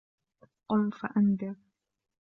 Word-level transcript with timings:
قُمْ 0.69 0.89
فَأَنذِرْ 0.89 1.55